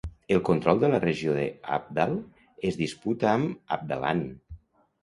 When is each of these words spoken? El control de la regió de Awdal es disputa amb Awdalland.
El 0.35 0.39
control 0.45 0.79
de 0.83 0.89
la 0.93 0.99
regió 1.03 1.35
de 1.39 1.45
Awdal 1.75 2.17
es 2.71 2.81
disputa 2.83 3.31
amb 3.37 3.79
Awdalland. 3.79 4.39